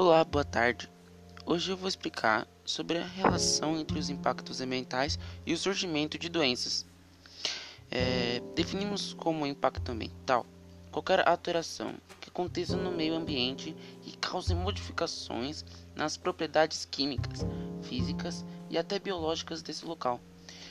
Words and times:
Olá, 0.00 0.22
boa 0.22 0.44
tarde. 0.44 0.88
Hoje 1.44 1.72
eu 1.72 1.76
vou 1.76 1.88
explicar 1.88 2.46
sobre 2.64 2.98
a 2.98 3.04
relação 3.04 3.76
entre 3.76 3.98
os 3.98 4.08
impactos 4.08 4.60
ambientais 4.60 5.18
e 5.44 5.52
o 5.52 5.58
surgimento 5.58 6.16
de 6.16 6.28
doenças. 6.28 6.86
É, 7.90 8.40
definimos 8.54 9.12
como 9.12 9.44
impacto 9.44 9.90
ambiental 9.90 10.46
qualquer 10.92 11.26
alteração 11.26 11.96
que 12.20 12.28
aconteça 12.28 12.76
no 12.76 12.92
meio 12.92 13.16
ambiente 13.16 13.74
e 14.06 14.12
cause 14.18 14.54
modificações 14.54 15.64
nas 15.96 16.16
propriedades 16.16 16.84
químicas, 16.84 17.44
físicas 17.82 18.44
e 18.70 18.78
até 18.78 19.00
biológicas 19.00 19.62
desse 19.62 19.84
local. 19.84 20.20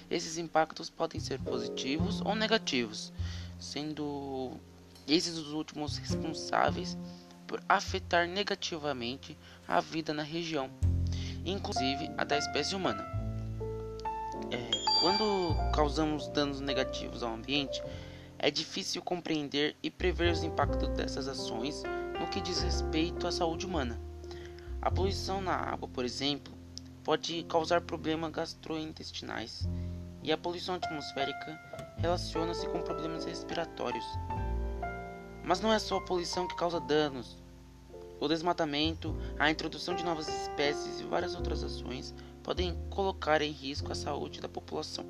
Esses 0.10 0.38
impactos 0.38 0.90
podem 0.90 1.20
ser 1.20 1.38
positivos 1.42 2.22
ou 2.22 2.34
negativos, 2.34 3.12
sendo 3.60 4.54
esses 5.06 5.38
os 5.38 5.52
últimos 5.52 5.98
responsáveis 5.98 6.98
por 7.48 7.64
afetar 7.68 8.28
negativamente 8.28 9.38
a 9.68 9.80
vida 9.80 10.14
na 10.14 10.24
região, 10.24 10.70
inclusive 11.46 12.12
a 12.18 12.24
da 12.24 12.38
espécie 12.38 12.76
humana. 12.76 13.04
É, 14.52 14.70
quando 15.02 15.72
causamos 15.74 16.28
danos 16.28 16.60
negativos 16.60 17.24
ao 17.24 17.34
ambiente, 17.34 17.82
é 18.38 18.52
difícil 18.52 19.02
compreender 19.02 19.76
e 19.82 19.90
prever 19.90 20.32
os 20.32 20.44
impactos 20.44 20.90
dessas 20.90 21.28
ações 21.28 21.82
no 22.20 22.28
que 22.28 22.42
diz 22.42 22.62
respeito 22.62 23.26
à 23.26 23.32
saúde 23.32 23.66
humana. 23.66 24.00
A 24.82 24.92
poluição 24.92 25.42
na 25.42 25.56
água, 25.56 25.88
por 25.88 26.06
exemplo, 26.06 26.54
pode 27.04 27.44
causar 27.44 27.82
problemas 27.82 28.32
gastrointestinais 28.32 29.68
e 30.22 30.32
a 30.32 30.38
poluição 30.38 30.76
atmosférica 30.76 31.60
relaciona-se 31.98 32.68
com 32.68 32.82
problemas 32.82 33.26
respiratórios. 33.26 34.06
Mas 35.48 35.62
não 35.62 35.72
é 35.72 35.80
só 35.80 35.96
a 35.96 36.02
poluição 36.02 36.46
que 36.46 36.58
causa 36.58 36.78
danos. 36.78 37.38
O 38.20 38.28
desmatamento, 38.28 39.16
a 39.40 39.50
introdução 39.50 39.96
de 39.96 40.04
novas 40.04 40.28
espécies 40.28 41.00
e 41.00 41.06
várias 41.06 41.36
outras 41.36 41.64
ações 41.64 42.14
podem 42.44 42.78
colocar 42.90 43.42
em 43.42 43.52
risco 43.52 43.90
a 43.90 43.96
saúde 43.96 44.42
da 44.42 44.50
população. 44.50 45.06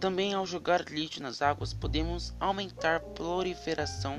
Também 0.00 0.34
ao 0.34 0.44
jogar 0.44 0.80
lixo 0.90 1.22
nas 1.22 1.40
águas, 1.40 1.72
podemos 1.72 2.34
aumentar 2.40 2.96
a 2.96 3.00
proliferação 3.00 4.18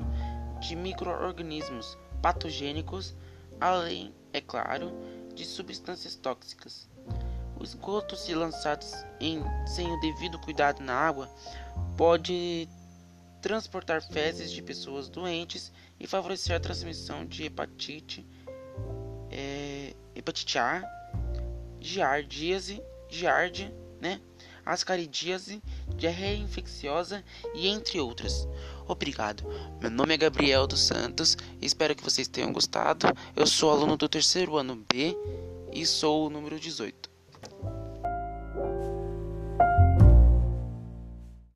de 0.60 0.74
microorganismos 0.74 1.98
patogênicos, 2.22 3.14
além, 3.60 4.14
é 4.32 4.40
claro, 4.40 4.92
de 5.34 5.44
substâncias 5.44 6.16
tóxicas. 6.16 6.88
O 7.60 7.62
esgoto, 7.62 8.16
se 8.16 8.34
lançado 8.34 8.86
em, 9.20 9.42
sem 9.66 9.92
o 9.92 10.00
devido 10.00 10.38
cuidado 10.38 10.82
na 10.82 10.94
água, 10.94 11.28
pode 11.98 12.66
transportar 13.44 14.00
fezes 14.00 14.50
de 14.50 14.62
pessoas 14.62 15.10
doentes 15.10 15.70
e 16.00 16.06
favorecer 16.06 16.56
a 16.56 16.60
transmissão 16.60 17.26
de 17.26 17.44
hepatite, 17.44 18.26
é, 19.30 19.92
hepatite 20.14 20.58
A, 20.58 20.82
giardíase, 21.78 22.82
giardia, 23.06 23.70
né, 24.00 24.18
ascaridíase, 24.64 25.62
diarreia 25.94 26.38
infecciosa 26.38 27.22
e 27.54 27.68
entre 27.68 28.00
outras. 28.00 28.48
Obrigado. 28.88 29.44
Meu 29.78 29.90
nome 29.90 30.14
é 30.14 30.16
Gabriel 30.16 30.66
dos 30.66 30.80
Santos. 30.80 31.36
Espero 31.60 31.94
que 31.94 32.02
vocês 32.02 32.26
tenham 32.26 32.50
gostado. 32.50 33.08
Eu 33.36 33.46
sou 33.46 33.70
aluno 33.70 33.94
do 33.98 34.08
terceiro 34.08 34.56
ano 34.56 34.82
B 34.90 35.14
e 35.70 35.84
sou 35.84 36.28
o 36.28 36.30
número 36.30 36.58
18. 36.58 37.10